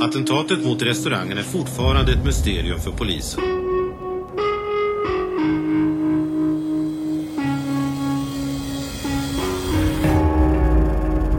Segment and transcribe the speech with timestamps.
[0.00, 3.42] Attentatet mot restaurangen är fortfarande ett mysterium för polisen.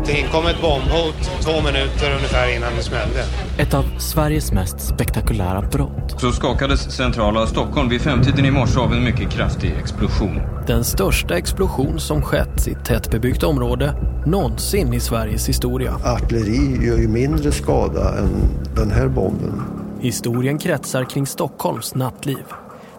[0.06, 3.26] Det inkom ett bombhot två minuter ungefär innan det smällde.
[3.58, 6.22] Ett av Sveriges mest spektakulära brott.
[6.22, 10.42] Så skakades centrala Stockholm vid femtiden i morse av en mycket kraftig explosion.
[10.68, 15.96] Den största explosion som skett i ett tättbebyggt område någonsin i Sveriges historia.
[16.04, 18.30] Artilleri gör ju mindre skada än
[18.76, 19.62] den här bomben.
[20.00, 22.44] Historien kretsar kring Stockholms nattliv.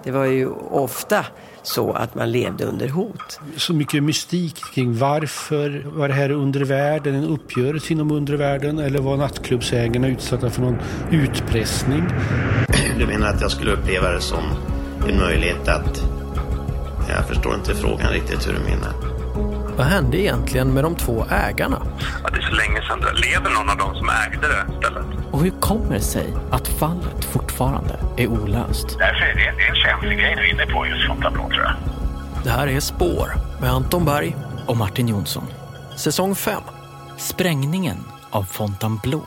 [0.04, 1.24] Det var ju ofta
[1.62, 3.40] så att man levde under hot.
[3.56, 9.16] Så mycket mystik kring varför var det här undervärlden, en uppgörelse inom undervärlden eller var
[9.16, 10.78] nattklubbsägarna utsatta för någon
[11.10, 12.04] utpressning?
[12.98, 14.42] Du menar att jag skulle uppleva det som
[15.08, 16.02] en möjlighet att...
[17.08, 19.09] Jag förstår inte frågan riktigt hur du menar.
[19.80, 21.86] Vad hände egentligen med de två ägarna?
[22.22, 22.98] Ja, det är så länge sedan.
[23.14, 25.06] Lever någon av dem som ägde det stället?
[25.32, 28.98] Och hur kommer det sig att fallet fortfarande är olöst?
[28.98, 31.62] Därför är det, det är en känslig grej du är inne på just Fontainebleau tror
[31.62, 31.74] jag.
[32.44, 34.36] Det här är Spår med Anton Berg
[34.66, 35.46] och Martin Jonsson.
[35.96, 36.62] Säsong 5.
[37.16, 39.22] Sprängningen av Fontainebleau.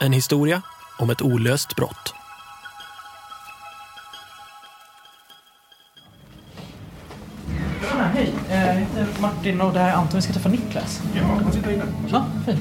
[0.00, 0.62] En historia
[0.98, 2.14] om ett olöst brott.
[9.42, 10.16] Martin och det här är Anton.
[10.16, 11.00] Vi ska träffa Niklas.
[11.14, 11.82] Ja, han sitter inne.
[12.12, 12.60] Ja, fint.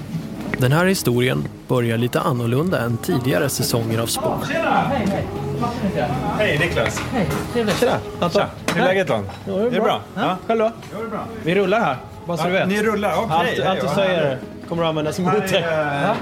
[0.58, 4.38] Den här historien börjar lite annorlunda än tidigare säsonger av Spår.
[4.52, 4.70] Tjena!
[4.90, 5.24] Hej, hej.
[5.62, 6.08] Martin heter jag.
[6.46, 7.02] Hej, Niklas.
[7.14, 7.80] Hej, trevligt.
[7.80, 8.42] Tjena, Anton.
[8.74, 9.24] Hur är läget då?
[9.48, 9.82] Jo, det är bra.
[9.82, 10.02] bra?
[10.24, 10.72] Ja, Själv då?
[10.94, 11.26] Jo, det är bra.
[11.44, 11.96] Vi rullar här,
[12.28, 12.68] bara så Ja, du vet.
[12.68, 13.66] ni rullar, okej.
[13.66, 14.38] Allt, allt du säger
[14.70, 15.66] kommer att användas emot dig.
[16.04, 16.14] Ja.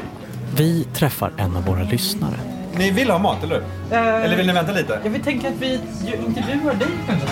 [0.56, 2.36] Vi träffar en av våra lyssnare.
[2.78, 3.56] Ni vill ha mat, eller
[3.90, 3.98] hur?
[3.98, 5.00] Eller vill ni vänta lite?
[5.04, 5.68] Jag vill tänka att vi
[6.06, 7.28] ju- intervjuar dig kanske.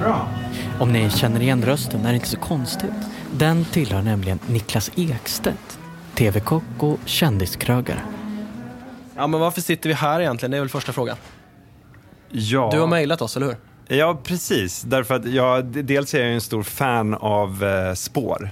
[0.00, 0.26] Bra.
[0.82, 2.90] Om ni känner igen rösten är det inte så konstigt.
[3.32, 5.78] Den tillhör nämligen Niklas Ekstedt,
[6.14, 8.00] tv-kock och kändiskrögare.
[9.16, 10.50] Ja, men varför sitter vi här egentligen?
[10.50, 11.16] Det är väl första frågan.
[12.30, 12.70] Ja.
[12.72, 13.56] Du har mejlat oss, eller hur?
[13.96, 14.82] Ja, precis.
[14.82, 18.50] Därför att jag, dels är jag en stor fan av eh, spår.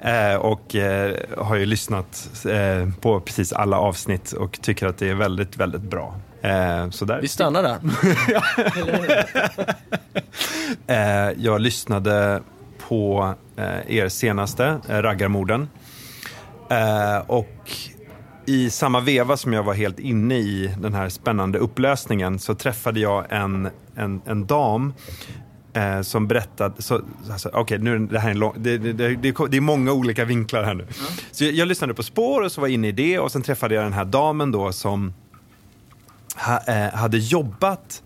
[0.00, 5.08] Eh, och eh, har ju lyssnat eh, på precis alla avsnitt och tycker att det
[5.08, 6.14] är väldigt, väldigt bra.
[6.42, 7.20] Eh, så där.
[7.20, 7.78] Vi stannar där.
[10.86, 12.42] Eh, jag lyssnade
[12.88, 15.68] på eh, er senaste, eh, Raggarmorden.
[17.26, 17.70] Och
[18.46, 23.00] i samma veva som jag var helt inne i den här spännande upplösningen så träffade
[23.00, 24.92] jag en, en, en dam
[25.72, 29.60] eh, som berättade, så, alltså, nu det här är lång, det, det, det, det, är
[29.60, 30.86] många olika vinklar här nu.
[31.32, 33.74] Så jag, jag lyssnade på spår och så var inne i det och sen träffade
[33.74, 35.14] jag den här damen då som
[36.36, 38.02] ha, eh, hade jobbat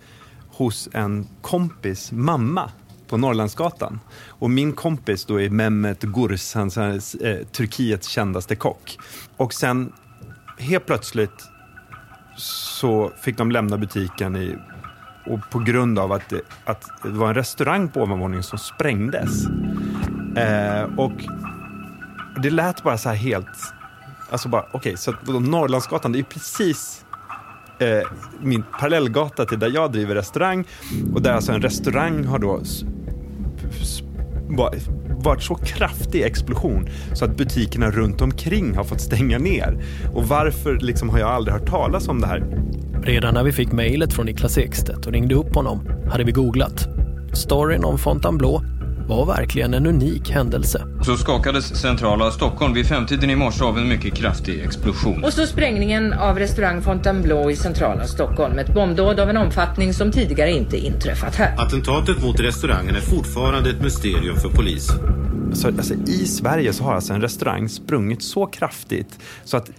[0.53, 2.71] hos en kompis mamma
[3.09, 4.01] på Norrlandsgatan.
[4.29, 8.99] Och min kompis då är Mehmet Gurs, han är eh, Turkiets kändaste kock.
[9.37, 9.93] Och sen
[10.59, 11.49] helt plötsligt
[12.37, 14.57] så fick de lämna butiken i,
[15.27, 19.47] och på grund av att det, att det var en restaurang på ovanvåningen som sprängdes.
[20.37, 21.13] Eh, och
[22.43, 23.47] det lät bara så här helt...
[24.31, 27.05] Alltså bara, okej, okay, så att Norrlandsgatan, det är precis
[27.82, 28.03] eh,
[28.41, 30.65] min parallellgata till där jag driver restaurang.
[31.15, 32.60] Och där alltså en restaurang har då
[35.25, 39.84] varit så kraftig explosion så att butikerna runt omkring har fått stänga ner.
[40.15, 42.44] Och varför liksom har jag aldrig hört talas om det här?
[43.03, 46.88] Redan när vi fick mejlet från Niklas Ekstedt och ringde upp honom hade vi googlat.
[47.32, 48.60] Storyn om Fontainebleau
[49.09, 50.87] var verkligen en unik händelse.
[51.03, 55.25] Så skakades centrala Stockholm vid femtiden i morse av en mycket kraftig explosion.
[55.25, 58.59] Och så sprängningen av restaurang Fontainebleau i centrala Stockholm.
[58.59, 61.55] Ett bombdåd av en omfattning som tidigare inte inträffat här.
[61.59, 64.97] Attentatet mot restaurangen är fortfarande ett mysterium för polisen.
[65.53, 69.71] Så, alltså, I Sverige så har alltså en restaurang sprungit så kraftigt så att,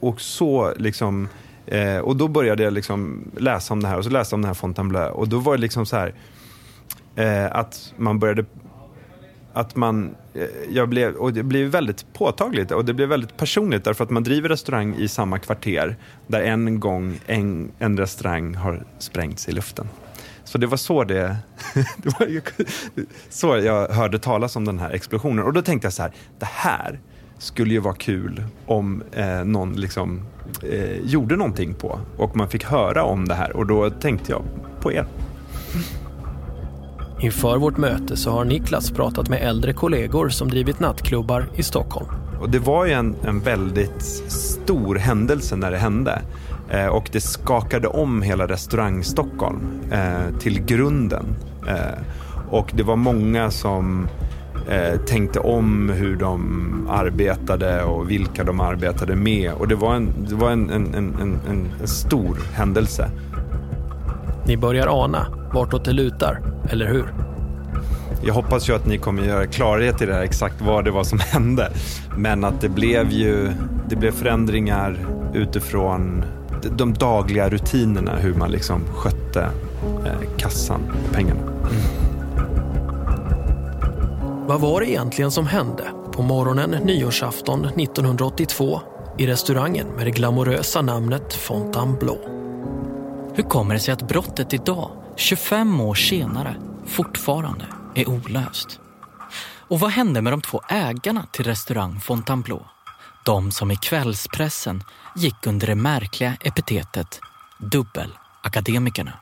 [0.00, 1.28] och så liksom
[1.66, 4.42] eh, och då började jag liksom läsa om det här och så läste jag om
[4.42, 6.14] den här Fontainebleau och då var det liksom så här
[7.22, 8.44] eh, att man började
[9.52, 13.84] att man, eh, jag blev, och det blev väldigt påtagligt och det blev väldigt personligt
[13.84, 15.96] därför att man driver restaurang i samma kvarter
[16.26, 19.88] där en gång en, en restaurang har sprängts i luften.
[20.44, 21.36] Så det var så det,
[21.96, 22.42] det var, ju-
[23.28, 26.48] så jag hörde talas om den här explosionen och då tänkte jag så här, det
[26.48, 27.00] här
[27.38, 30.22] skulle ju vara kul om eh, någon liksom
[30.62, 34.42] eh, gjorde någonting på och man fick höra om det här och då tänkte jag
[34.80, 35.06] på er.
[37.22, 42.08] Inför vårt möte så har Niklas pratat med äldre kollegor som drivit nattklubbar i Stockholm.
[42.40, 46.22] Och det var ju en, en väldigt stor händelse när det hände.
[46.70, 51.26] Eh, och det skakade om hela restaurang Stockholm eh, till grunden.
[51.68, 52.02] Eh,
[52.50, 54.08] och det var många som
[54.68, 59.52] eh, tänkte om hur de arbetade och vilka de arbetade med.
[59.52, 63.10] Och det var en, det var en, en, en, en stor händelse.
[64.46, 67.14] Ni börjar ana vartåt det lutar, eller hur?
[68.24, 71.04] Jag hoppas ju att ni kommer göra klarhet i det här exakt vad det var
[71.04, 71.72] som hände.
[72.16, 73.52] Men att det blev ju
[73.88, 76.24] det blev förändringar utifrån
[76.76, 79.42] de dagliga rutinerna hur man liksom skötte
[80.06, 81.40] eh, kassan och pengarna.
[84.46, 88.80] Vad var det egentligen som hände på morgonen nyårsafton 1982
[89.18, 92.18] i restaurangen med det glamorösa namnet Fontainebleau?
[93.34, 96.56] Hur kommer det sig att brottet idag, 25 år senare,
[96.86, 98.80] fortfarande är olöst?
[99.68, 102.60] Och vad hände med de två ägarna till restaurang Fontainebleau?
[103.24, 104.82] De som i kvällspressen
[105.16, 107.20] gick under det märkliga epitetet
[107.58, 109.12] dubbelakademikerna.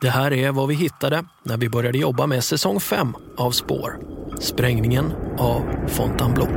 [0.00, 3.98] Det här är vad vi hittade när vi började jobba med säsong 5 av Spår.
[4.40, 6.48] Sprängningen av Fontainebleau.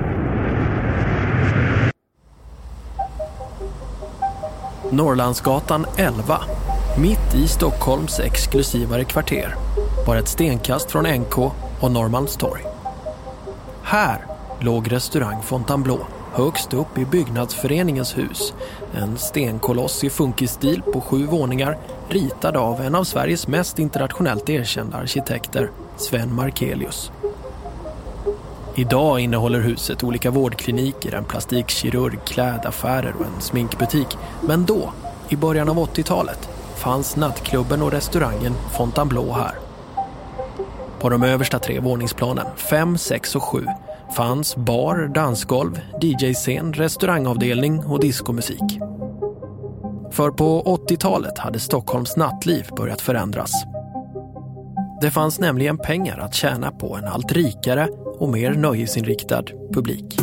[4.92, 6.42] Norrlandsgatan 11,
[6.98, 9.56] mitt i Stockholms exklusivare kvarter,
[10.06, 11.38] bara ett stenkast från NK
[11.80, 12.62] och Norrmalmstorg.
[13.84, 14.26] Här
[14.60, 16.00] låg restaurang Fontainebleau
[16.34, 18.54] högst upp i byggnadsföreningens hus.
[18.94, 21.78] En stenkoloss i funkisstil på sju våningar
[22.10, 27.12] ritad av en av Sveriges mest internationellt erkända arkitekter, Sven Markelius.
[28.76, 34.18] Idag innehåller huset olika vårdkliniker, en plastikkirurg, klädaffärer och en sminkbutik.
[34.42, 34.94] Men då,
[35.30, 36.50] i början av 80-talet,
[36.82, 39.56] fanns nattklubben och restaurangen Fontainebleau här.
[41.00, 43.66] På de översta tre våningsplanen, 5, 6 och 7,
[44.16, 48.80] fanns bar, dansgolv, DJ-scen, restaurangavdelning och diskomusik.
[50.12, 53.52] För på 80-talet hade Stockholms nattliv börjat förändras.
[55.02, 57.88] Det fanns nämligen pengar att tjäna på en allt rikare
[58.20, 59.44] och mer nöjesinriktad
[59.74, 60.20] publik.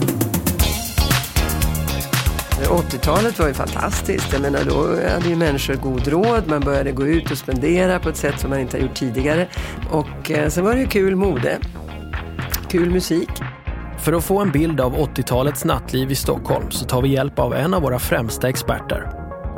[2.66, 4.32] 80-talet var ju fantastiskt.
[4.32, 6.42] Jag menar, då hade ju människor god råd.
[6.46, 9.48] Man började gå ut och spendera på ett sätt som man inte har gjort tidigare.
[9.90, 11.58] Och eh, sen var det ju kul mode.
[12.68, 13.30] Kul musik.
[13.98, 17.54] För att få en bild av 80-talets nattliv i Stockholm så tar vi hjälp av
[17.54, 19.10] en av våra främsta experter.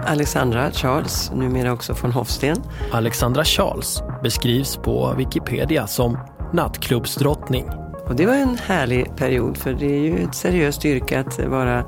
[0.07, 2.57] Alexandra Charles, numera också från Hofsten.
[2.93, 6.19] Alexandra Charles beskrivs på Wikipedia som
[6.53, 7.65] nattklubbsdrottning.
[8.11, 11.85] Och det var en härlig period för det är ju ett seriöst yrke att vara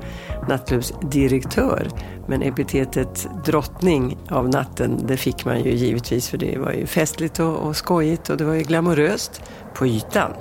[0.49, 1.89] nattklubbsdirektör.
[2.27, 7.39] Men epitetet drottning av natten det fick man ju givetvis för det var ju festligt
[7.39, 9.41] och, och skojigt och det var ju glamoröst
[9.73, 10.31] på ytan.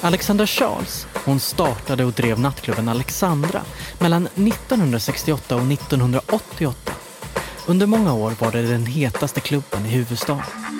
[0.00, 3.60] Alexandra Charles, hon startade och drev nattklubben Alexandra
[4.00, 6.92] mellan 1968 och 1988.
[7.66, 10.73] Under många år var det den hetaste klubben i huvudstaden.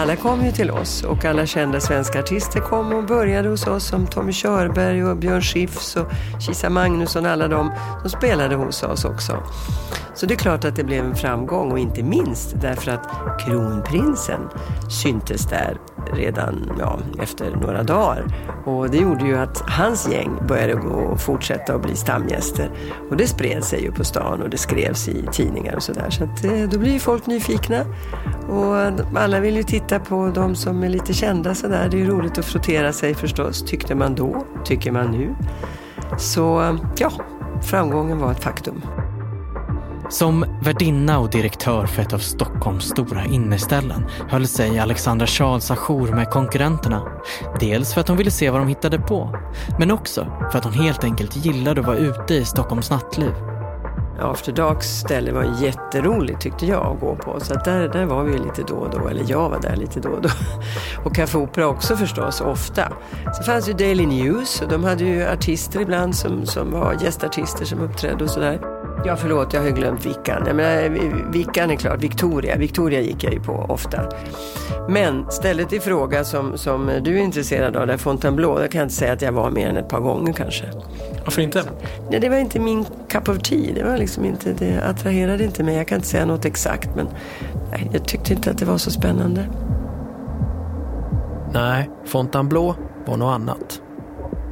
[0.00, 3.84] Alla kom ju till oss och alla kända svenska artister kom och började hos oss
[3.84, 6.06] som Tommy Körberg och Björn Skifs och
[6.40, 9.42] Kisa Magnusson alla de som spelade hos oss också.
[10.14, 13.08] Så det är klart att det blev en framgång och inte minst därför att
[13.40, 14.40] kronprinsen
[14.88, 15.78] syntes där
[16.12, 18.24] redan ja, efter några dagar.
[18.64, 22.70] Och det gjorde ju att hans gäng började gå och fortsätta att bli stamgäster.
[23.10, 26.10] Och det spred sig ju på stan och det skrevs i tidningar och sådär.
[26.10, 27.84] Så att eh, då blir ju folk nyfikna.
[28.48, 28.76] Och
[29.20, 31.88] alla vill ju titta Titta på de som är lite kända sådär.
[31.90, 33.62] Det är ju roligt att frottera sig förstås.
[33.62, 35.34] Tyckte man då, tycker man nu.
[36.18, 37.12] Så ja,
[37.62, 38.82] framgången var ett faktum.
[40.10, 46.12] Som värdinna och direktör för ett av Stockholms stora inneställen höll sig Alexandra Charles ajour
[46.12, 47.02] med konkurrenterna.
[47.60, 49.38] Dels för att hon ville se vad de hittade på,
[49.78, 53.32] men också för att hon helt enkelt gillade att vara ute i Stockholms nattliv.
[54.20, 57.40] After Darks ställe var jätteroligt tyckte jag att gå på.
[57.40, 60.00] Så att där, där var vi lite då och då, eller jag var där lite
[60.00, 60.28] då och då.
[61.04, 62.92] Och Café Opera också förstås, ofta.
[63.36, 67.64] Så fanns ju Daily News och de hade ju artister ibland som, som var gästartister
[67.64, 68.79] som uppträdde och sådär.
[69.04, 70.42] Ja, förlåt, jag har ju glömt Vickan.
[70.46, 70.88] Jag menar,
[71.32, 72.56] Vickan är klart, Victoria.
[72.56, 74.02] Victoria gick jag ju på ofta.
[74.88, 78.86] Men stället i fråga som, som du är intresserad av, där Fontainebleau, där kan jag
[78.86, 80.64] inte säga att jag var mer än ett par gånger kanske.
[81.24, 81.62] Varför inte?
[82.10, 83.74] Nej, det var inte min cup of tea.
[83.74, 85.76] Det var liksom inte, det attraherade inte mig.
[85.76, 87.08] Jag kan inte säga något exakt, men
[87.70, 89.48] nej, jag tyckte inte att det var så spännande.
[91.52, 92.74] Nej, Fontainebleau
[93.06, 93.82] var något annat.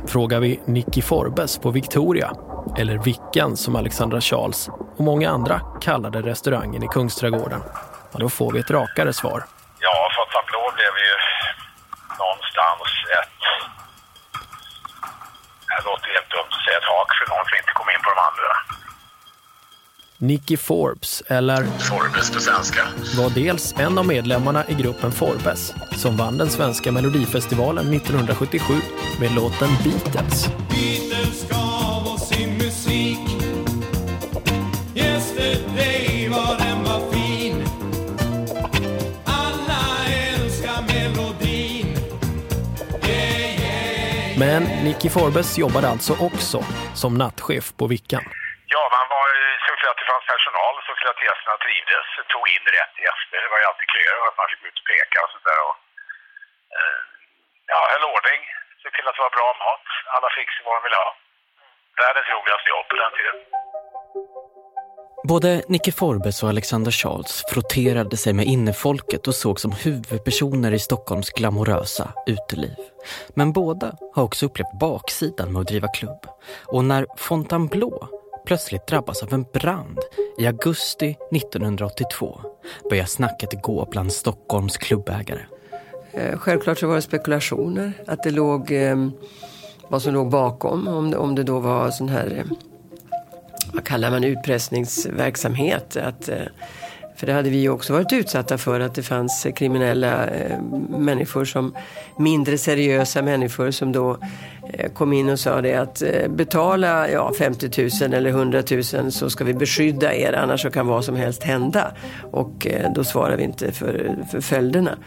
[0.07, 2.33] Frågar vi Nicky Forbes på Victoria,
[2.77, 7.61] eller Vickan som Alexandra Charles och många andra kallade restaurangen i Kungsträdgården,
[8.13, 9.45] ja, då får vi ett rakare svar.
[9.81, 11.15] Ja, Fontainebleau blev ju
[12.23, 13.41] någonstans ett...
[15.69, 18.11] Det låter helt dumt att säga ett hak för någon som inte kom in på
[18.15, 18.51] de andra.
[20.21, 22.83] Nicky Forbes, eller Forbes på svenska.
[23.19, 28.75] var dels en av medlemmarna i gruppen Forbes som vann den svenska melodifestivalen 1977
[29.21, 30.49] med låten Beatles.
[30.49, 31.49] Beatles
[32.89, 33.29] musik
[34.95, 37.57] Yesterday var den var fin
[39.43, 39.85] Alla
[40.29, 41.89] älskar melodin
[43.09, 46.59] Yeah, yeah Men Nicky Forbes jobbade alltså också
[47.03, 48.25] som nattchef på Vickan.
[48.75, 49.29] Ja, man var
[49.67, 53.39] såg till att det fanns personal, såg till att gästerna trivdes, tog in rätt gäster.
[53.45, 55.61] Det var ju alltid köer och att man fick ut och peka och sådär.
[55.69, 55.77] Och,
[56.77, 57.01] eh,
[57.73, 58.41] ja, höll ordning,
[58.81, 59.87] såg till att det var bra mat.
[60.15, 61.11] Alla fick vad de ville ha.
[62.03, 63.37] Världens roligaste jobb på den tiden.
[65.29, 70.79] Både Nicky Forbes och Alexander Charles frotterade sig med innefolket och såg som huvudpersoner i
[70.79, 72.77] Stockholms glamorösa uteliv.
[73.29, 76.27] Men båda har också upplevt baksidan med att driva klubb.
[76.67, 78.07] Och när Fontainebleau
[78.47, 79.99] plötsligt drabbas av en brand
[80.39, 82.41] i augusti 1982
[82.91, 85.41] börjar snacket gå bland Stockholms klubbägare.
[86.13, 88.97] Eh, Självklart så var det spekulationer, att det låg, eh,
[89.89, 90.89] vad som låg bakom.
[90.89, 92.57] Om det, om det då var sån här, eh,
[93.73, 95.97] vad kallar man utpressningsverksamhet.
[95.97, 96.47] Att, eh,
[97.19, 101.45] för det hade vi ju också varit utsatta för, att det fanns kriminella eh, människor
[101.45, 101.75] som,
[102.19, 104.19] mindre seriösa människor som då
[104.73, 108.63] eh, kom in och sa det att eh, betala ja, 50 000 eller 100
[108.95, 111.93] 000 så ska vi beskydda er annars så kan vad som helst hända.
[112.31, 114.99] Och då svarar vi inte för, för följderna.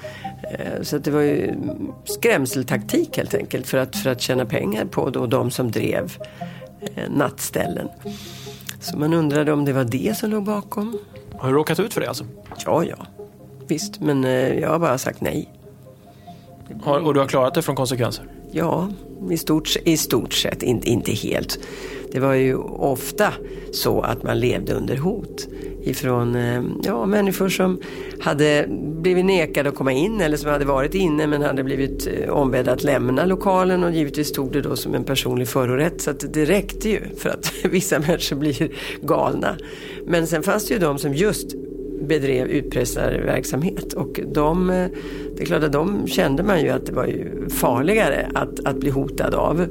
[0.81, 1.53] Så att det var ju
[2.05, 6.17] skrämseltaktik helt enkelt för att, för att tjäna pengar på då de som drev
[7.09, 7.87] nattställen.
[8.79, 10.99] Så man undrade om det var det som låg bakom.
[11.41, 12.25] Har du råkat ut för det alltså?
[12.65, 12.95] Ja, ja.
[13.67, 15.49] Visst, men eh, jag har bara sagt nej.
[16.83, 18.25] Har, och du har klarat dig från konsekvenser?
[18.51, 18.89] Ja,
[19.31, 20.63] i stort, i stort sett.
[20.63, 21.59] Inte, inte helt.
[22.11, 23.33] Det var ju ofta
[23.73, 25.47] så att man levde under hot
[25.83, 27.79] ifrån eh, ja, människor som
[28.19, 28.65] hade
[29.01, 32.71] blivit nekade att komma in eller som hade varit inne men hade blivit eh, ombedda
[32.71, 36.45] att lämna lokalen och givetvis stod det då som en personlig förorätt så att det
[36.45, 38.71] räckte ju för att vissa människor blir
[39.01, 39.55] galna.
[40.05, 41.55] Men sen fanns det ju de som just
[42.07, 44.87] bedrev utpressarverksamhet och de, eh,
[45.35, 48.75] det är klart att de kände man ju att det var ju farligare att, att
[48.75, 49.67] bli hotad av.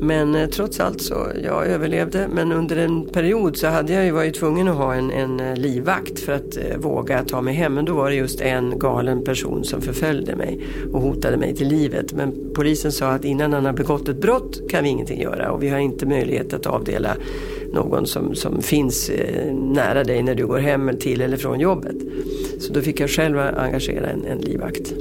[0.00, 2.28] Men eh, trots allt så, jag överlevde.
[2.32, 5.56] Men under en period så hade jag ju varit tvungen att ha en, en eh,
[5.56, 7.74] livvakt för att eh, våga ta mig hem.
[7.74, 10.60] Men då var det just en galen person som förföljde mig
[10.92, 12.12] och hotade mig till livet.
[12.12, 15.62] Men polisen sa att innan han har begått ett brott kan vi ingenting göra och
[15.62, 17.16] vi har inte möjlighet att avdela
[17.72, 21.96] någon som, som finns eh, nära dig när du går hem till eller från jobbet.
[22.58, 24.94] Så då fick jag själv engagera en, en livvakt.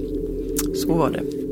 [0.73, 1.42] Så var det.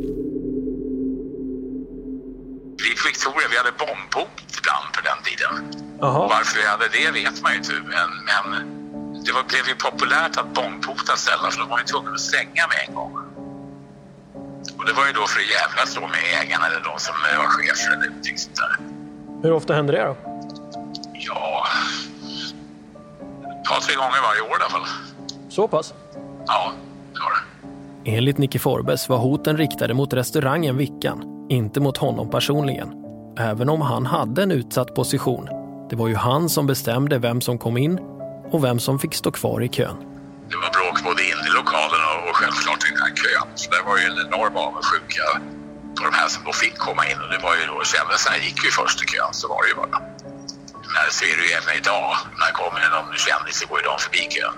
[3.62, 5.54] Hade bombhot ibland på den tiden.
[6.00, 6.28] Jaha.
[6.36, 7.74] Varför vi hade det vet man ju inte.
[7.96, 8.46] Men, men
[9.26, 12.64] det var, blev ju populärt att bombhota ställen för de var ju tvungna att stänga
[12.72, 13.14] med en gång.
[14.78, 17.48] Och det var ju då för att jävlas då med ägarna eller de som var
[17.56, 18.74] chefer eller någonting sånt där.
[19.44, 20.16] Hur ofta händer det då?
[21.14, 21.66] Ja,
[23.52, 24.88] ett par, tre gånger varje år i alla fall.
[25.50, 25.94] Så pass?
[26.48, 26.72] Ja,
[27.14, 28.12] det var det.
[28.12, 33.01] Enligt Nicky Forbes var hoten riktade mot restaurangen Vickan, inte mot honom personligen.
[33.38, 35.48] Även om han hade en utsatt position.
[35.90, 38.00] Det var ju han som bestämde vem som kom in
[38.52, 39.96] och vem som fick stå kvar i kön.
[40.50, 43.48] Det var bråk både inne i lokalen och, självklart i den här kön.
[43.56, 45.26] Så det var ju en enorm avundsjuka
[45.98, 47.18] på de här som då fick komma in.
[47.24, 49.76] Och det var ju då kändisarna gick ju först i kön, så var det ju
[49.82, 50.00] bara.
[50.94, 52.10] Men så är det ju även idag.
[52.42, 54.58] När kommer det någon kändis så går ju de förbi kön.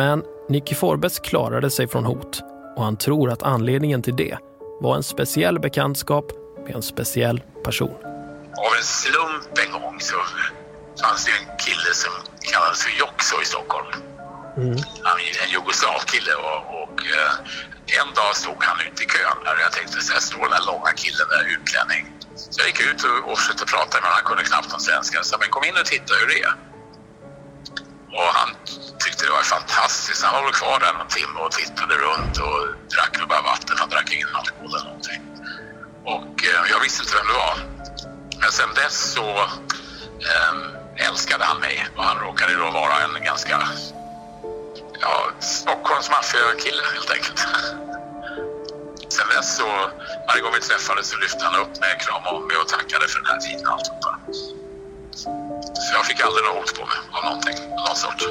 [0.00, 0.16] Men
[0.48, 2.32] Nicky Forbes klarade sig från hot
[2.76, 4.38] och han tror att anledningen till det
[4.80, 6.26] var en speciell bekantskap
[6.64, 7.96] med en speciell person.
[8.66, 10.16] Av en slump en gång så
[11.02, 12.12] fanns det en kille som
[12.52, 13.92] kallades för Joxo i Stockholm.
[15.08, 17.32] Han är en jugoslav-kille och, och eh,
[18.00, 20.50] en dag stod han ute i kön där och jag tänkte så här står den
[20.50, 22.04] där långa killen där utlänning.
[22.50, 25.16] Så jag gick ut och, och försökte prata med honom, han kunde knappt någon svenska.
[25.22, 26.54] Så men kom in och titta hur det är.
[28.18, 28.50] Och han
[29.02, 30.20] tyckte det var fantastiskt.
[30.24, 32.58] Han var väl kvar där någon timme och tittade runt och
[32.94, 33.74] drack väl bara vatten.
[33.82, 34.53] Han drack ingen alkohol
[36.72, 37.56] jag visste inte vem det var.
[38.40, 39.28] Men sen dess så
[40.30, 40.52] eh,
[41.08, 43.68] älskade han mig och han råkade då vara en ganska
[45.00, 47.38] ja, Stockholms maffiakille helt enkelt.
[49.08, 49.68] Sen dess så,
[50.28, 53.18] varje gång vi träffades så lyfte han upp mig, kramade om mig och tackade för
[53.20, 54.18] den här tiden och alltihopa.
[55.84, 58.22] Så jag fick aldrig något hot på mig av någonting, någon sort.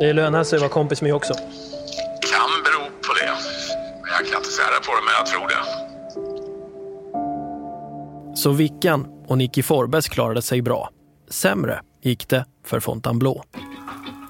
[0.00, 1.34] Det lönar sig att vara kompis med också.
[2.32, 3.32] Kan bero på det.
[4.10, 5.91] Jag kan inte svära på det, men jag tror det.
[8.34, 10.90] Så Vickan och Nicky Forbes klarade sig bra.
[11.28, 13.42] Sämre gick det för Fontainebleau.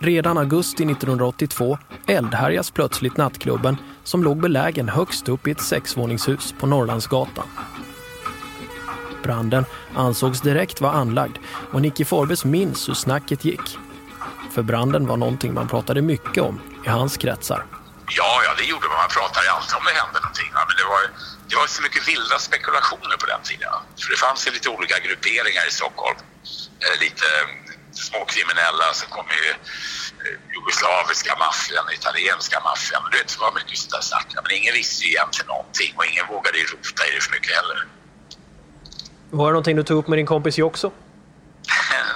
[0.00, 6.66] Redan augusti 1982 eldhärjas plötsligt nattklubben som låg belägen högst upp i ett sexvåningshus på
[6.66, 7.47] Norrlandsgatan.
[9.23, 11.37] Branden ansågs direkt vara anlagd
[11.73, 13.78] och Nicky Forbes minns hur snacket gick.
[14.50, 17.64] För branden var någonting man pratade mycket om i hans kretsar.
[18.09, 18.97] Ja, ja, det gjorde man.
[18.97, 20.50] Man pratade alltid om det hände någonting.
[20.54, 20.64] va.
[20.68, 21.02] Men det var,
[21.49, 23.73] det var så mycket vilda spekulationer på den tiden.
[24.02, 26.18] För det fanns ju lite olika grupperingar i Stockholm.
[26.85, 27.47] Eh, lite eh,
[27.92, 33.02] småkriminella som kom ju eh, jugoslaviska maffian, italienska maffian.
[33.11, 34.28] Du vet, det var mycket sånt där snack.
[34.42, 37.52] Men ingen visste ju egentligen någonting och ingen vågade ju rota i det för mycket
[37.59, 37.78] heller.
[39.30, 40.88] Var det någonting du tog upp med din kompis Joxo?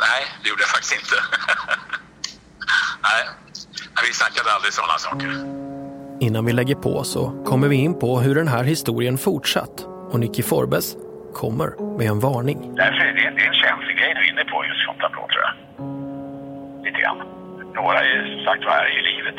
[0.06, 1.16] Nej, det gjorde jag faktiskt inte.
[3.08, 3.22] Nej,
[4.06, 5.65] vi snackade aldrig sådana saker.
[6.26, 10.20] Innan vi lägger på så kommer vi in på hur den här historien fortsatt och
[10.20, 10.96] Nicky Forbes
[11.34, 11.68] kommer
[11.98, 12.58] med en varning.
[12.76, 15.42] Därför är det, det är en känslig grej du är inne på just Fontainebleau tror
[15.46, 15.54] jag.
[16.86, 17.18] Lite grann.
[17.74, 19.38] Några är ju som sagt var här i livet.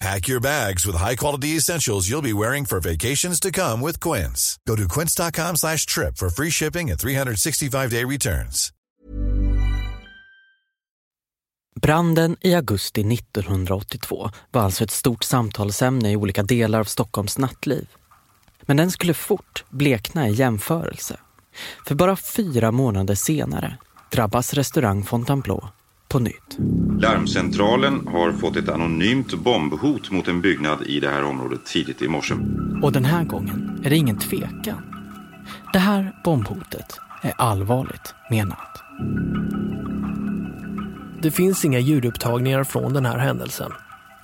[0.00, 4.58] Pack your bags with high-quality essentials you'll be wearing for vacations to come with Quince.
[4.68, 8.72] Go to quince.com slash trip for free shipping and 365-day returns.
[11.80, 17.88] Branden i augusti 1982 var alltså ett stort samtalsämne i olika delar av Stockholms nattliv.
[18.62, 21.20] Men den skulle fort blekna i jämförelse.
[21.86, 23.78] För bara fyra månader senare
[24.10, 25.68] drabbas restaurang Fontainebleau
[26.10, 26.58] på nytt.
[27.00, 32.08] Larmcentralen har fått ett anonymt bombhot mot en byggnad i det här området tidigt i
[32.08, 32.34] morse.
[32.82, 34.82] Och den här gången är det ingen tvekan.
[35.72, 38.82] Det här bombhotet är allvarligt menat.
[41.22, 43.72] Det finns inga ljudupptagningar från den här händelsen.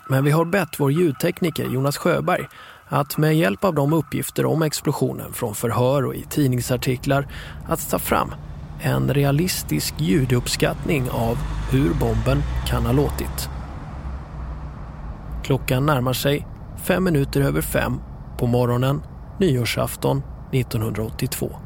[0.09, 2.47] Men vi har bett vår ljudtekniker Jonas Sjöberg
[2.89, 7.29] att med hjälp av de uppgifter om explosionen från förhör och i tidningsartiklar
[7.69, 8.35] att ta fram
[8.81, 11.37] en realistisk ljuduppskattning av
[11.71, 13.49] hur bomben kan ha låtit.
[15.45, 17.93] Klockan närmar sig fem minuter över fem
[18.39, 19.03] på morgonen
[19.39, 21.66] nyårsafton 1982.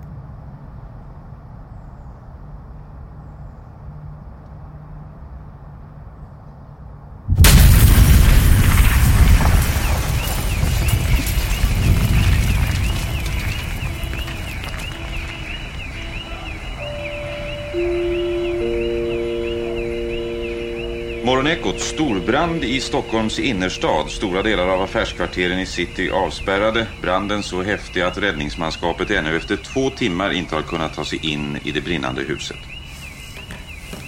[21.50, 24.10] Morgonekot, storbrand i Stockholms innerstad.
[24.10, 26.86] Stora delar av affärskvarteren i city avspärrade.
[27.02, 31.58] Branden så häftig att räddningsmanskapet ännu efter två timmar inte har kunnat ta sig in
[31.64, 32.56] i det brinnande huset.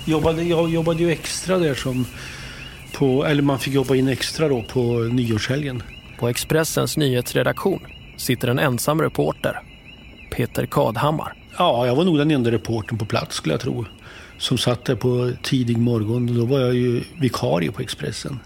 [0.04, 2.06] Jobbade, jag jobbade ju extra där som
[2.92, 5.82] på, eller man fick jobba in extra då på nyårshelgen.
[6.18, 9.60] På Expressens nyhetsredaktion sitter en ensam reporter,
[10.30, 11.34] Peter Kadhammar.
[11.58, 13.86] Ja, jag var nog den enda reportern på plats skulle jag tro.
[14.42, 16.38] Som satt där på tidig morgon.
[16.38, 18.40] Då var jag ju vikarie på Expressen.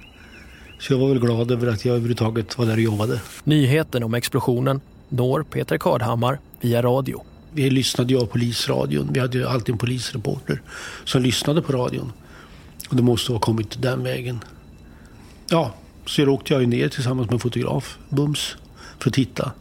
[0.79, 3.21] Så jag var väl glad över att jag överhuvudtaget var där och jobbade.
[3.45, 7.23] Nyheten om explosionen når Peter Kadhammar via radio.
[7.53, 9.09] Vi lyssnade ju av polisradion.
[9.13, 10.63] Vi hade ju alltid en polisreporter
[11.05, 12.13] som lyssnade på radion.
[12.89, 14.41] Och det måste ha kommit den vägen.
[15.51, 15.75] Ja,
[16.07, 18.57] så jag åkte jag ju ner tillsammans med en fotograf, Bums,
[18.99, 19.53] för att titta.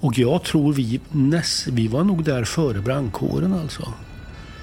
[0.00, 3.92] Och jag tror vi, näst, vi var nog där före brandkåren alltså.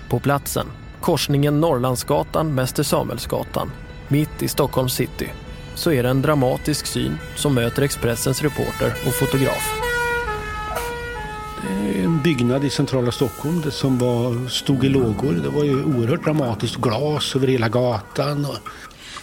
[0.10, 0.68] På platsen,
[1.02, 3.72] korsningen Norrlandsgatan Mäster Samuelsgatan,
[4.08, 5.30] mitt i Stockholms city,
[5.76, 9.74] så är det en dramatisk syn som möter Expressens reporter och fotograf.
[11.62, 15.34] Det är en byggnad i centrala Stockholm det som var, stod i lågor.
[15.34, 16.76] Det var ju oerhört dramatiskt.
[16.76, 18.46] Glas över hela gatan.
[18.46, 18.58] Och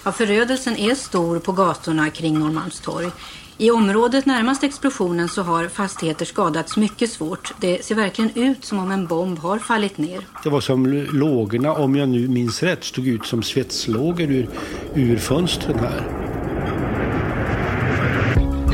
[0.07, 3.11] Ja, förödelsen är stor på gatorna kring Norrmalmstorg.
[3.59, 7.53] I området närmast explosionen så har fastigheter skadats mycket svårt.
[7.61, 10.21] Det ser verkligen ut som om en bomb har fallit ner.
[10.43, 14.49] Det var som lågorna, om jag nu minns rätt, stod ut som svetslågor ur,
[14.95, 16.26] ur fönstren här.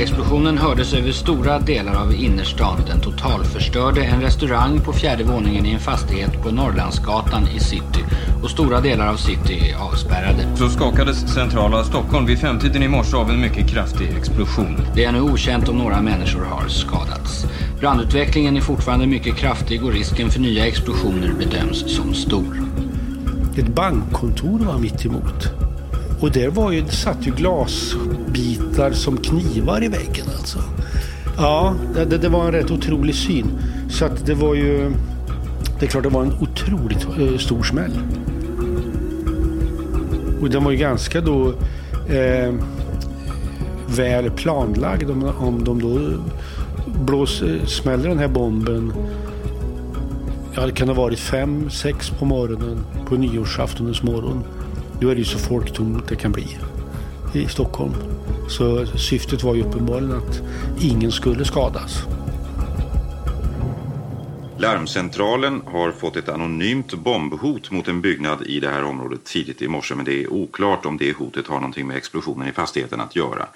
[0.03, 2.81] Explosionen hördes över stora delar av innerstan.
[2.87, 8.05] Den totalförstörde en restaurang på fjärde våningen i en fastighet på Norrlandsgatan i city.
[8.43, 10.57] Och stora delar av city är avspärrade.
[10.57, 14.81] Så skakades centrala Stockholm vid femtiden i morse av en mycket kraftig explosion.
[14.95, 17.47] Det är nu okänt om några människor har skadats.
[17.81, 22.63] Brandutvecklingen är fortfarande mycket kraftig och risken för nya explosioner bedöms som stor.
[23.57, 25.72] Ett bankkontor var mitt emot.
[26.23, 30.59] Och där var ju, det satt ju glasbitar som knivar i väggen alltså.
[31.37, 33.47] Ja, det, det var en rätt otrolig syn.
[33.91, 34.93] Så att det var ju...
[35.81, 37.93] Det är klart det var en otroligt eh, stor smäll.
[40.41, 41.49] Och den var ju ganska då
[42.09, 42.55] eh,
[43.97, 45.99] väl planlagd om, om de då
[47.05, 48.93] blås, eh, smäller den här bomben.
[50.55, 54.45] Ja, det kan ha varit fem, sex på morgonen på nyårsaftonens morgon.
[55.03, 56.59] Då är det ju så folktomt det kan bli
[57.35, 57.95] i Stockholm.
[58.49, 60.43] Så syftet var ju uppenbarligen att
[60.81, 62.03] ingen skulle skadas.
[64.59, 69.69] Larmcentralen har fått ett anonymt bombhot mot en byggnad i det här området tidigt i
[69.69, 73.17] morse men det är oklart om det hotet har någonting med explosionen i fastigheten att
[73.17, 73.47] göra.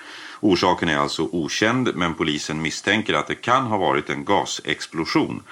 [0.41, 5.43] Orsaken är alltså okänd men polisen misstänker att det kan ha varit en gasexplosion.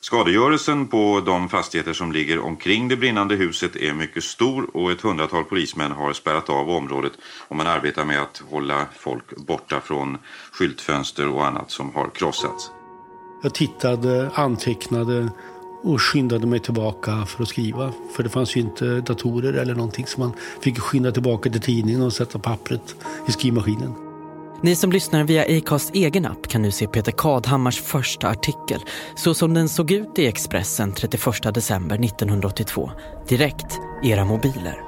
[0.00, 5.00] Skadegörelsen på de fastigheter som ligger omkring det brinnande huset är mycket stor och ett
[5.00, 7.12] hundratal polismän har spärrat av området
[7.48, 10.18] och man arbetar med att hålla folk borta från
[10.52, 12.70] skyltfönster och annat som har krossats.
[13.42, 15.28] Jag tittade, antecknade
[15.82, 17.92] och skyndade mig tillbaka för att skriva.
[18.16, 22.02] För det fanns ju inte datorer eller någonting så man fick skynda tillbaka till tidningen
[22.02, 22.96] och sätta pappret
[23.28, 24.05] i skrivmaskinen.
[24.60, 28.80] Ni som lyssnar via Acasts egen app kan nu se Peter Kadhammars första artikel
[29.16, 32.90] så som den såg ut i Expressen 31 december 1982,
[33.28, 34.80] direkt i era mobiler.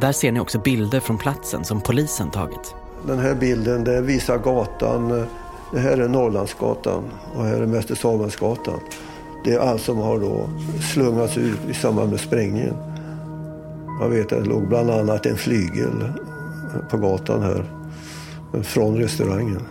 [0.00, 2.74] Där ser ni också bilder från platsen som polisen tagit.
[3.06, 5.26] Den här bilden det visar gatan.
[5.72, 7.04] Det här är Norrlandsgatan
[7.34, 8.80] och här är Mäster Samuelsgatan.
[9.44, 10.48] Det är allt som har då
[10.92, 12.74] slungats ut i samband med sprängningen.
[14.00, 16.12] Jag vet att det låg bland annat en flygel
[16.90, 17.64] på gatan här
[18.62, 19.62] från restaurangen.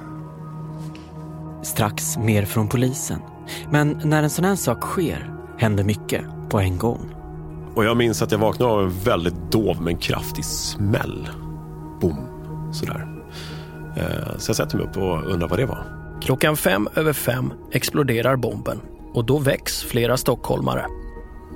[1.64, 3.20] Strax mer från polisen.
[3.70, 7.16] Men när en sån här sak sker händer mycket på en gång.
[7.76, 11.30] Och jag minns att jag vaknade av en väldigt dov men kraftig smäll.
[12.02, 12.18] Boom,
[12.74, 13.08] sådär.
[13.98, 15.86] Eh, Så jag sätter mig upp och undrar vad det var.
[16.22, 18.82] Klockan fem över fem exploderar bomben
[19.14, 20.86] och då väcks flera stockholmare.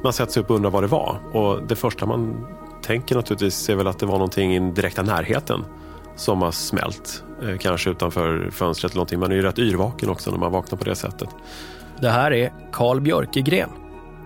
[0.03, 1.19] Man sätter sig upp och undrar vad det var.
[1.33, 2.47] Och det första man
[2.83, 5.63] tänker naturligtvis är väl att det var någonting i den direkta närheten
[6.15, 7.23] som har smält.
[7.43, 9.19] Eh, Kanske utanför fönstret eller någonting.
[9.19, 11.29] Man är ju rätt yrvaken också när man vaknar på det sättet.
[11.99, 13.69] Det här är Carl Björkegren.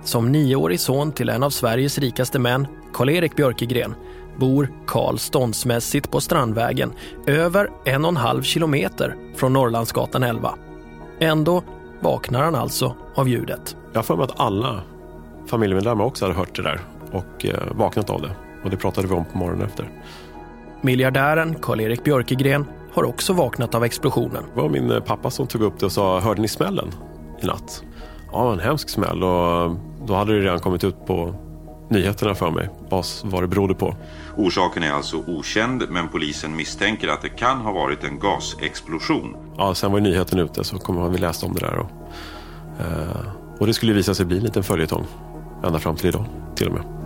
[0.04, 3.96] Som nioårig son till en av Sveriges rikaste män, Karl-Erik Björkegren,
[4.38, 6.94] bor Karl ståndsmässigt på Strandvägen
[7.28, 10.56] över en och en halv kilometer från Norrlandsgatan 11.
[11.20, 11.64] Ändå
[12.00, 13.76] vaknar han alltså av ljudet.
[13.94, 14.82] Jag mig att alla
[15.48, 16.80] familjemedlemmar också hade hört det där
[17.12, 18.32] och eh, vaknat av det.
[18.64, 19.90] Och det pratade vi om på morgonen efter.
[20.82, 24.44] Miljardären Karl-Erik Björkegren har också vaknat av explosionen.
[24.56, 26.88] Det var min eh, pappa som tog upp det och sa, hörde ni smällen
[27.42, 27.84] i natt?
[28.32, 29.76] Ja, en hemsk smäll och
[30.08, 31.36] då hade det redan kommit ut på
[31.90, 33.96] nyheterna för mig vad, vad det berodde på.
[34.38, 39.36] Orsaken är alltså okänd men polisen misstänker att det kan ha varit en gasexplosion.
[39.58, 41.78] Ja, sen var nyheten ute så kommer vi läst om det där.
[41.78, 41.90] Och,
[42.80, 45.06] eh, och det skulle visa sig bli en liten följetong
[45.64, 46.99] ända fram till idag till och med.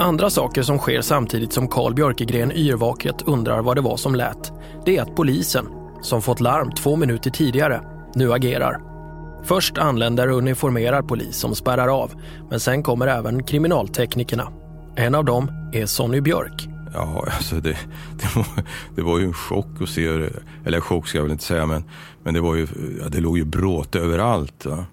[0.00, 4.52] Andra saker som sker samtidigt som Carl Björkegren yrvaket undrar vad det var som lät,
[4.84, 5.66] det är att polisen,
[6.02, 7.80] som fått larm två minuter tidigare,
[8.14, 8.80] nu agerar.
[9.44, 12.12] Först anländer uniformerad polis som spärrar av,
[12.50, 14.52] men sen kommer även kriminalteknikerna.
[14.96, 16.68] En av dem är Sonny Björk.
[16.94, 17.76] Ja, alltså det,
[18.20, 18.46] det, var,
[18.96, 20.06] det var ju en chock att se,
[20.64, 21.84] eller chock ska jag väl inte säga, men,
[22.22, 22.66] men det, var ju,
[23.00, 24.66] ja, det låg ju bråte överallt.
[24.66, 24.84] Va?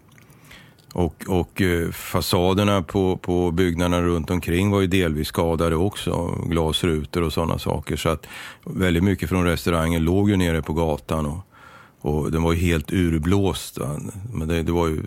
[0.96, 7.24] Och, och eh, fasaderna på, på byggnaderna runt omkring var ju delvis skadade också, glasrutor
[7.24, 7.96] och sådana saker.
[7.96, 8.28] Så att
[8.64, 11.40] väldigt mycket från restaurangen låg ju nere på gatan och,
[12.02, 13.78] och den var ju helt urblåst.
[14.34, 15.04] Men det, det var ju,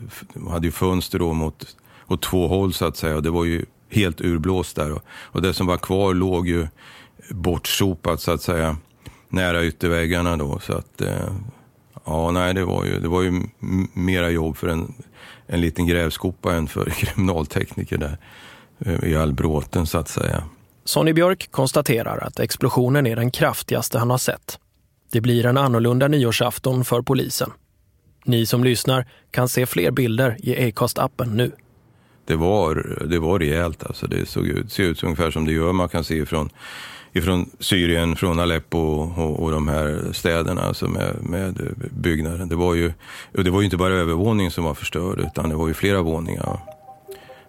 [0.51, 3.65] hade ju fönster då mot, åt två håll så att säga och det var ju
[3.91, 4.93] helt urblåst där.
[4.93, 6.67] Och, och det som var kvar låg ju
[7.31, 8.77] bortsopat så att säga
[9.29, 10.59] nära ytterväggarna då.
[10.59, 11.33] Så att, eh,
[12.05, 13.43] ja nej det var ju, det var ju
[13.93, 14.95] mera jobb för en,
[15.47, 18.19] en liten grävskopa än för kriminaltekniker där
[18.79, 20.45] eh, i all bråten så att säga.
[20.85, 24.59] Sonny Björk konstaterar att explosionen är den kraftigaste han har sett.
[25.11, 27.51] Det blir en annorlunda nyårsafton för polisen.
[28.25, 31.53] Ni som lyssnar kan se fler bilder i Acast-appen nu.
[32.25, 34.07] Det var, det var rejält alltså.
[34.07, 36.51] Det såg ut, ser ut ungefär som det gör man kan se ifrån,
[37.13, 42.49] ifrån Syrien, från Aleppo och, och de här städerna alltså med, med byggnaden.
[42.49, 42.93] Det var, ju,
[43.37, 46.03] och det var ju inte bara övervåningen som var förstörd utan det var ju flera
[46.03, 46.61] våningar.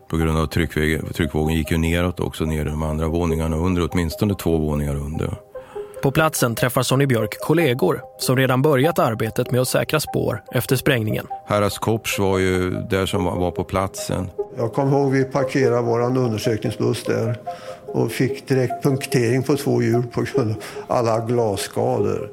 [0.09, 3.89] På grund av tryckväg, tryckvågen gick ju neråt också, ner i de andra våningarna under,
[3.91, 5.33] åtminstone två våningar under.
[6.03, 10.75] På platsen träffar Sonny Björk kollegor som redan börjat arbetet med att säkra spår efter
[10.75, 11.27] sprängningen.
[11.47, 14.29] Harras Kopsch var ju där som var, var på platsen.
[14.57, 17.37] Jag kommer ihåg vi parkerade vår undersökningsbuss där
[17.93, 22.31] och fick direkt punktering på två hjul på grund av alla glasskador.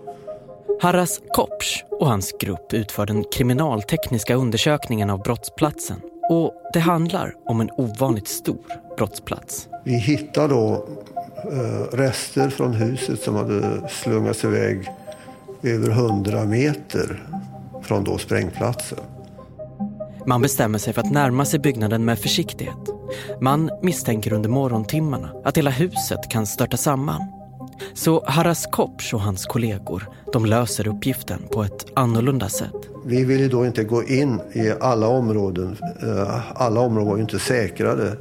[0.80, 6.00] Harras Kopsch och hans grupp utför den kriminaltekniska undersökningen av brottsplatsen.
[6.30, 8.58] Och det handlar om en ovanligt stor
[8.96, 9.68] brottsplats.
[9.84, 10.88] Vi hittade då
[11.52, 14.90] eh, rester från huset som hade slungats iväg
[15.62, 17.22] över 100 meter
[17.82, 18.98] från då sprängplatsen.
[20.26, 22.95] Man bestämmer sig för att närma sig byggnaden med försiktighet.
[23.40, 27.22] Man misstänker under morgontimmarna att hela huset kan störta samman.
[27.94, 32.72] Så Haras Kopsch och hans kollegor, de löser uppgiften på ett annorlunda sätt.
[33.04, 35.76] Vi ville då inte gå in i alla områden.
[36.02, 38.16] Eh, alla områden var ju inte säkrade.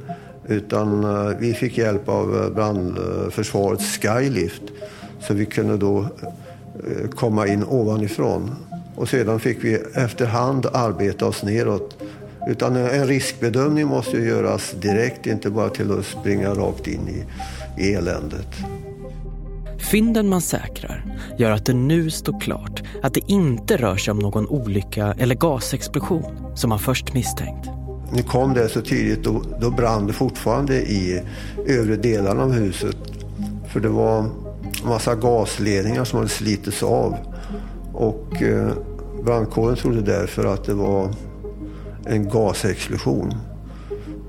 [0.48, 4.62] Utan eh, vi fick hjälp av eh, brandförsvarets skylift.
[5.20, 6.06] Så vi kunde då
[7.14, 8.56] komma in ovanifrån.
[8.94, 11.96] Och sedan fick vi efterhand arbeta oss neråt.
[12.46, 17.24] Utan en riskbedömning måste ju göras direkt, inte bara till att springa rakt in i,
[17.82, 18.48] i eländet.
[19.90, 21.04] Fynden man säkrar
[21.38, 25.34] gör att det nu står klart att det inte rör sig om någon olycka eller
[25.34, 27.68] gasexplosion som man först misstänkt.
[28.12, 31.22] Nu kom det så tidigt, då, då brann det fortfarande i
[31.66, 32.96] övre delarna av huset.
[33.68, 34.30] För det var
[34.84, 37.16] massa gasledningar som hade slitits av.
[37.92, 38.68] Och eh,
[39.24, 41.10] brandkåren trodde därför att det var
[42.06, 43.55] en gasexplosion.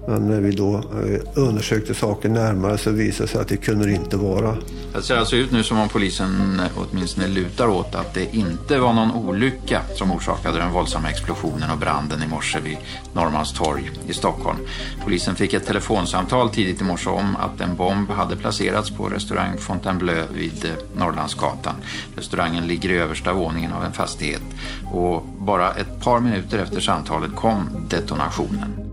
[0.07, 3.85] Men när vi då eh, undersökte saken närmare så visade det sig att det kunde
[3.85, 4.57] det inte vara.
[4.93, 8.79] Det ser alltså ut nu som om polisen eh, åtminstone lutar åt att det inte
[8.79, 12.77] var någon olycka som orsakade den våldsamma explosionen och branden i morse vid
[13.13, 14.57] Norrmalmstorg i Stockholm.
[15.03, 19.57] Polisen fick ett telefonsamtal tidigt i morse om att en bomb hade placerats på restaurang
[19.57, 21.75] Fontainebleau vid eh, Norrlandsgatan.
[22.15, 24.43] Restaurangen ligger i översta våningen av en fastighet
[24.91, 28.86] och bara ett par minuter efter samtalet kom detonationen.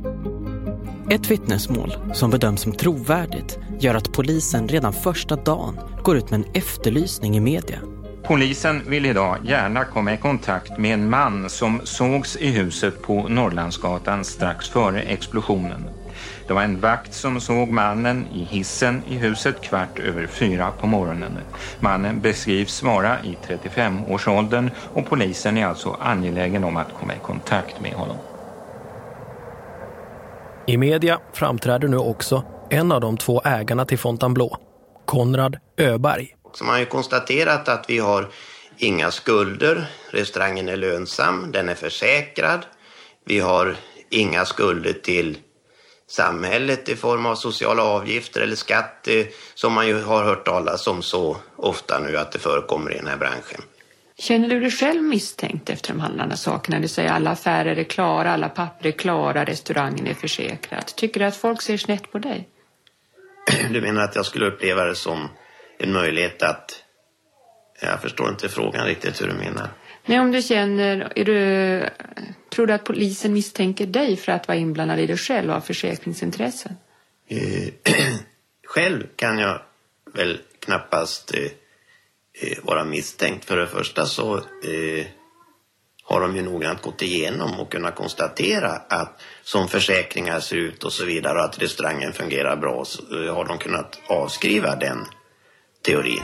[1.11, 6.41] Ett vittnesmål som bedöms som trovärdigt gör att polisen redan första dagen går ut med
[6.41, 7.79] en efterlysning i media.
[8.23, 13.29] Polisen vill idag gärna komma i kontakt med en man som sågs i huset på
[13.29, 15.85] Norrlandsgatan strax före explosionen.
[16.47, 20.87] Det var en vakt som såg mannen i hissen i huset kvart över fyra på
[20.87, 21.39] morgonen.
[21.81, 27.81] Mannen beskrivs vara i 35-årsåldern och polisen är alltså angelägen om att komma i kontakt
[27.81, 28.17] med honom.
[30.67, 34.57] I media framträder nu också en av de två ägarna till Fontainebleau,
[35.05, 36.37] Konrad Öberg.
[36.53, 38.29] Så man har ju konstaterat att vi har
[38.77, 42.67] inga skulder, restaurangen är lönsam, den är försäkrad.
[43.25, 43.77] Vi har
[44.11, 45.39] inga skulder till
[46.11, 49.09] samhället i form av sociala avgifter eller skatt
[49.55, 53.07] som man ju har hört talas om så ofta nu att det förekommer i den
[53.07, 53.63] här branschen.
[54.19, 56.81] Känner du dig själv misstänkt efter de handlande sakerna?
[56.81, 60.87] Du säger alla affärer är klara, alla papper är klara, restaurangen är försäkrad.
[60.87, 62.49] Tycker du att folk ser snett på dig?
[63.71, 65.29] Du menar att jag skulle uppleva det som
[65.79, 66.81] en möjlighet att...
[67.81, 69.69] Jag förstår inte frågan riktigt hur du menar.
[70.07, 71.89] Nej, om du känner, är du,
[72.51, 75.61] tror du att polisen misstänker dig för att vara inblandad i det själv och ha
[75.61, 76.77] försäkringsintressen?
[77.29, 77.69] Eh,
[78.67, 79.63] Själv kan jag
[80.15, 81.35] väl knappast
[82.43, 83.45] eh, vara misstänkt.
[83.45, 85.07] För det första så eh,
[86.05, 90.93] har de ju noggrant gått igenom och kunnat konstatera att som försäkringar ser ut och
[90.93, 94.99] så vidare och att restaurangen fungerar bra så eh, har de kunnat avskriva den
[95.87, 96.23] teorin.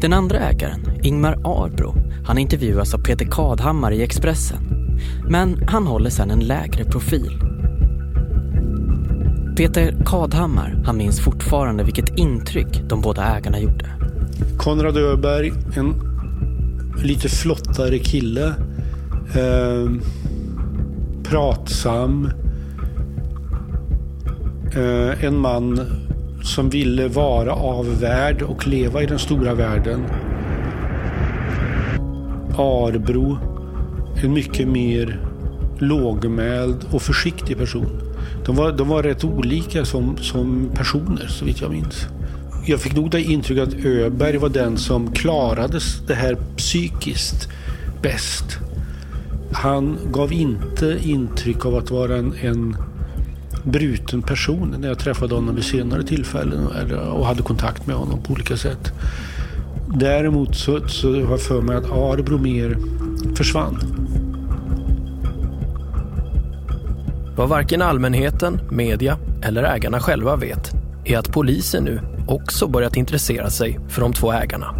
[0.00, 1.94] Den andra ägaren, Ingmar Arbro,
[2.26, 4.58] han intervjuas av Peter Kadhammar i Expressen.
[5.28, 7.55] Men han håller sedan en lägre profil.
[9.56, 13.86] Peter Kadhammar, han minns fortfarande vilket intryck de båda ägarna gjorde.
[14.58, 15.94] Konrad Öberg, en
[17.02, 18.46] lite flottare kille.
[19.34, 19.90] Eh,
[21.22, 22.30] pratsam.
[24.74, 25.80] Eh, en man
[26.42, 30.04] som ville vara av värld och leva i den stora världen.
[32.58, 33.38] Arbro,
[34.24, 35.20] en mycket mer
[35.78, 38.05] lågmäld och försiktig person.
[38.46, 42.06] De var, de var rätt olika som, som personer, så vitt jag minns.
[42.66, 47.48] Jag fick nog det intrycket att Öberg var den som klarade det här psykiskt
[48.02, 48.58] bäst.
[49.52, 52.76] Han gav inte intryck av att vara en, en
[53.62, 56.66] bruten person när jag träffade honom vid senare tillfällen
[56.98, 58.92] och hade kontakt med honom på olika sätt.
[59.94, 62.78] Däremot så, så har jag för mig att Arbro mer
[63.36, 64.05] försvann.
[67.36, 70.72] Vad varken allmänheten, media eller ägarna själva vet
[71.04, 74.74] är att polisen nu också börjat intressera sig för de två ägarna.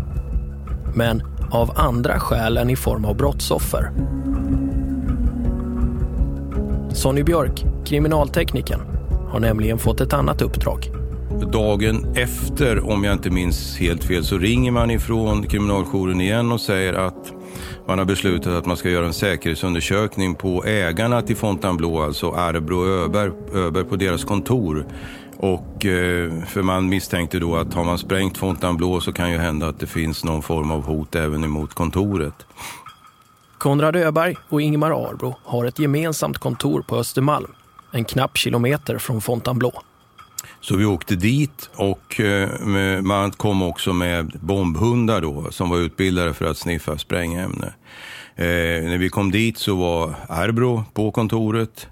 [0.94, 3.90] Men av andra skäl än i form av brottsoffer.
[6.90, 8.80] Sonny Björk, kriminaltekniken,
[9.30, 10.90] har nämligen fått ett annat uppdrag.
[11.52, 16.60] Dagen efter, om jag inte minns helt fel, så ringer man ifrån kriminaljouren igen och
[16.60, 17.35] säger att
[17.86, 22.76] man har beslutat att man ska göra en säkerhetsundersökning på ägarna till Fontainebleau, alltså Arbro
[22.76, 24.86] och Öberg, Öberg på deras kontor.
[25.36, 29.68] Och eh, för man misstänkte då att har man sprängt Fontainebleau så kan ju hända
[29.68, 32.46] att det finns någon form av hot även emot kontoret.
[33.58, 37.52] Konrad Öberg och Ingmar Arbro har ett gemensamt kontor på Östermalm,
[37.90, 39.72] en knapp kilometer från Fontainebleau.
[40.60, 46.34] Så vi åkte dit och eh, man kom också med bombhundar då som var utbildade
[46.34, 47.66] för att sniffa sprängämne.
[48.36, 48.44] Eh,
[48.88, 51.88] när vi kom dit så var Arbro på kontoret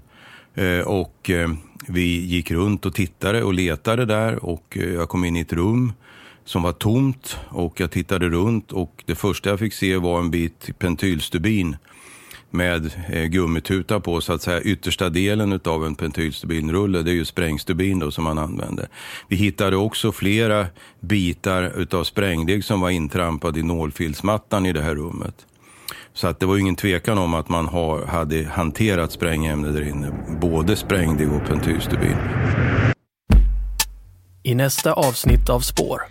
[0.55, 1.31] eh, och
[1.87, 5.93] vi gick runt och tittade och letade där och jag kom in i ett rum
[6.45, 10.31] som var tomt och jag tittade runt och det första jag fick se var en
[10.31, 11.77] bit pentylstubin
[12.55, 17.01] med eh, gummituta på så att säga yttersta delen av en pentylstubinrulle.
[17.01, 18.87] Det är ju sprängstubin då som man använde.
[19.27, 20.67] Vi hittade också flera
[20.99, 25.45] bitar utav sprängdeg som var intrampad i nålfilsmattan i det här rummet.
[26.13, 30.11] Så att det var ingen tvekan om att man har, hade hanterat sprängämne där inne.
[30.41, 32.17] Både sprängdeg och pentylstubin.
[34.43, 36.01] I nästa avsnitt av Spår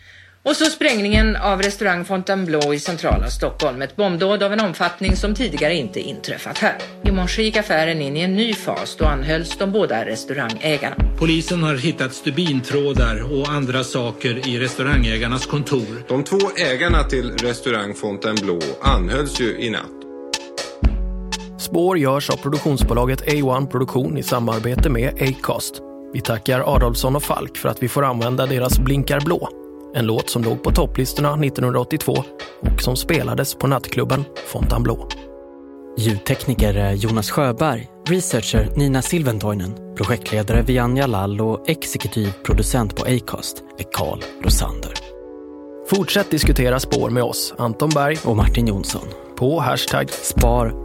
[0.44, 3.82] och så sprängningen av restaurang Fontainebleau i centrala Stockholm.
[3.82, 6.78] Ett bombdåd av en omfattning som tidigare inte inträffat här.
[7.04, 8.96] I morse gick affären in i en ny fas.
[8.96, 10.96] Då anhölls de båda restaurangägarna.
[11.18, 16.04] Polisen har hittat stubintrådar och andra saker i restaurangägarnas kontor.
[16.08, 19.90] De två ägarna till restaurang Fontainebleau anhölls ju i natt.
[21.58, 25.74] Spår görs av produktionsbolaget A1 Produktion i samarbete med Acast.
[26.12, 29.63] Vi tackar Adolfsson och Falk för att vi får använda deras Blinkar blå
[29.94, 32.12] en låt som låg på topplistorna 1982
[32.60, 35.08] och som spelades på nattklubben Fontainebleau.
[35.96, 43.62] Ljudtekniker är Jonas Sjöberg, researcher Nina Silventoinen, projektledare Vianja Lall och exekutiv producent på Acast
[43.78, 44.92] är Karl Rosander.
[45.90, 50.84] Fortsätt diskutera spår med oss, Anton Berg och Martin Jonsson på hashtag Spar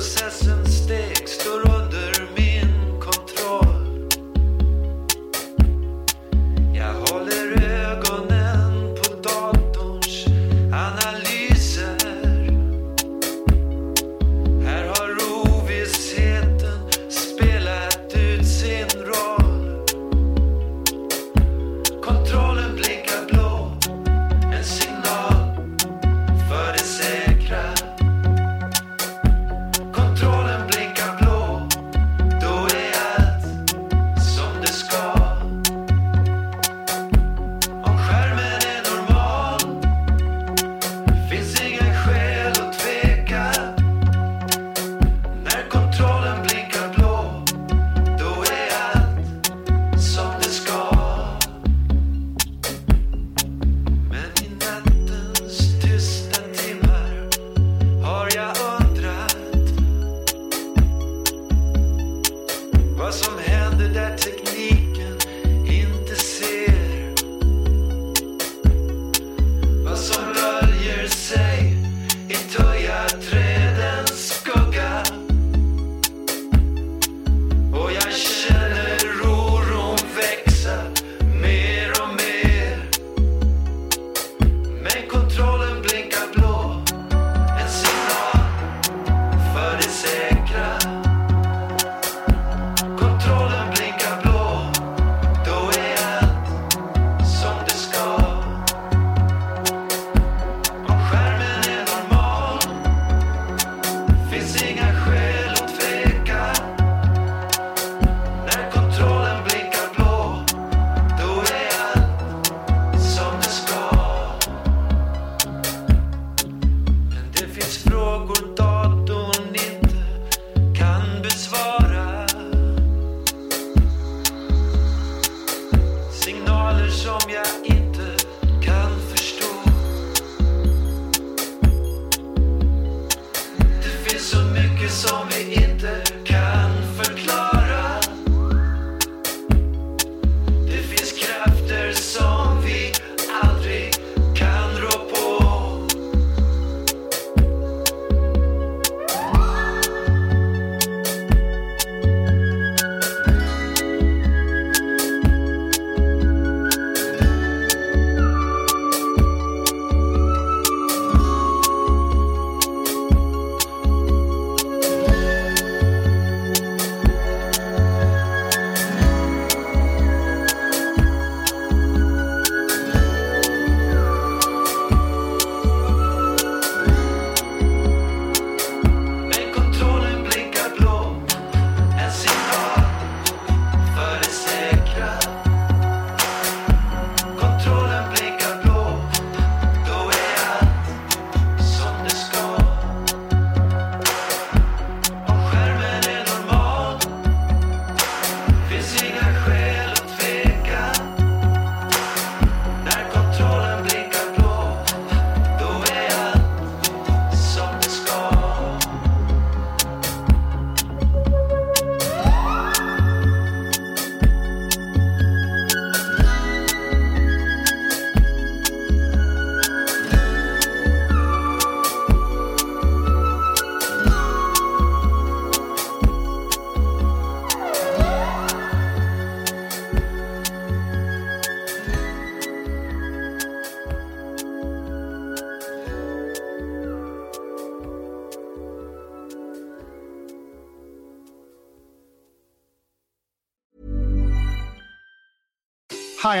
[0.00, 0.59] processor